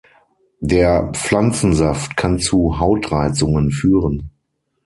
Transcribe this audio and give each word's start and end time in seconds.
Der 0.61 1.11
Pflanzensaft 1.13 2.17
kann 2.17 2.39
zu 2.39 2.79
Hautreizungen 2.79 3.69
führen. 3.69 4.31